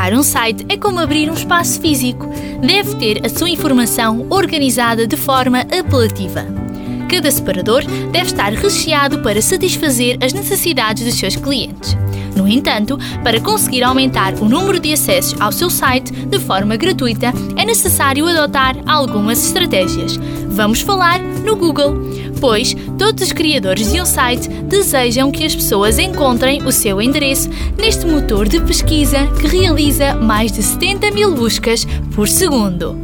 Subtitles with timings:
[0.00, 2.26] Criar um site é como abrir um espaço físico.
[2.66, 6.46] Deve ter a sua informação organizada de forma apelativa.
[7.06, 11.94] Cada separador deve estar recheado para satisfazer as necessidades dos seus clientes.
[12.36, 17.32] No entanto, para conseguir aumentar o número de acessos ao seu site de forma gratuita,
[17.56, 20.18] é necessário adotar algumas estratégias.
[20.48, 21.94] Vamos falar no Google,
[22.40, 27.48] pois todos os criadores de um site desejam que as pessoas encontrem o seu endereço
[27.78, 32.96] neste motor de pesquisa que realiza mais de 70 mil buscas por segundo.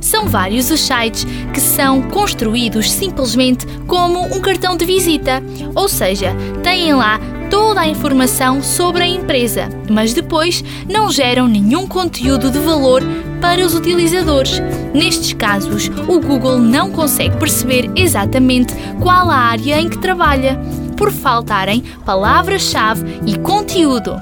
[0.00, 5.42] São vários os sites que são construídos simplesmente como um cartão de visita,
[5.74, 7.18] ou seja, têm lá
[7.56, 13.02] toda a informação sobre a empresa, mas depois não geram nenhum conteúdo de valor
[13.40, 14.60] para os utilizadores.
[14.92, 20.60] Nestes casos, o Google não consegue perceber exatamente qual a área em que trabalha,
[20.98, 24.20] por faltarem palavras-chave e conteúdo.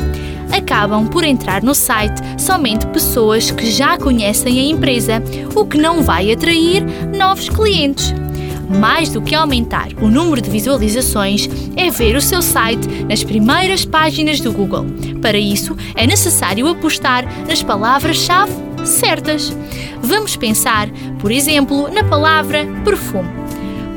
[0.57, 5.21] Acabam por entrar no site somente pessoas que já conhecem a empresa,
[5.57, 8.15] o que não vai atrair novos clientes
[8.69, 13.85] mais do que aumentar o número de visualizações, é ver o seu site nas primeiras
[13.85, 14.87] páginas do Google.
[15.21, 18.53] Para isso, é necessário apostar nas palavras-chave
[18.85, 19.55] certas.
[20.03, 23.29] Vamos pensar, por exemplo, na palavra perfume.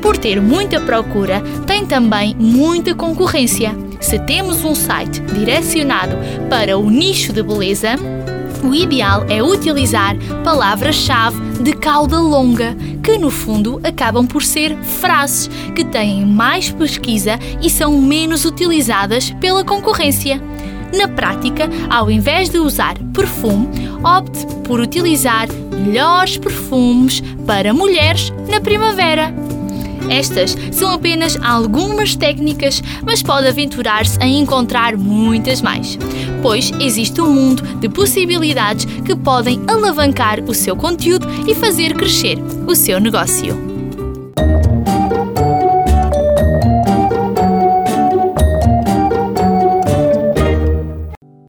[0.00, 3.74] Por ter muita procura, tem também muita concorrência.
[4.00, 6.16] Se temos um site direcionado
[6.48, 7.96] para o nicho de beleza,
[8.62, 12.76] o ideal é utilizar palavras-chave de cauda longa,
[13.08, 19.30] que no fundo acabam por ser frases que têm mais pesquisa e são menos utilizadas
[19.40, 20.38] pela concorrência.
[20.94, 23.66] Na prática, ao invés de usar perfume,
[24.04, 25.48] opte por utilizar
[25.86, 29.47] melhores perfumes para mulheres na primavera.
[30.08, 35.98] Estas são apenas algumas técnicas, mas pode aventurar-se a encontrar muitas mais,
[36.42, 42.38] pois existe um mundo de possibilidades que podem alavancar o seu conteúdo e fazer crescer
[42.66, 43.68] o seu negócio.